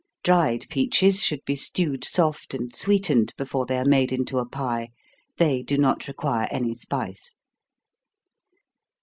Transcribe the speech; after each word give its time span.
Dried 0.23 0.65
peaches 0.71 1.21
should 1.23 1.45
be 1.45 1.55
stewed 1.55 2.03
soft, 2.03 2.55
and 2.55 2.75
sweetened, 2.75 3.35
before 3.37 3.67
they 3.67 3.77
are 3.77 3.85
made 3.85 4.11
into 4.11 4.39
a 4.39 4.49
pie 4.49 4.89
they 5.37 5.61
do 5.61 5.77
not 5.77 6.07
require 6.07 6.47
any 6.49 6.73
spice. 6.73 7.35